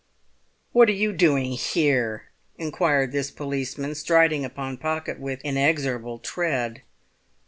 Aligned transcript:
"What 0.71 0.89
are 0.89 0.93
you 0.93 1.13
doing 1.13 1.51
here?" 1.51 2.29
inquired 2.57 3.11
this 3.11 3.29
policeman, 3.29 3.93
striding 3.93 4.43
upon 4.43 4.77
Pocket 4.77 5.19
with 5.19 5.39
inexorable 5.43 6.17
tread. 6.17 6.81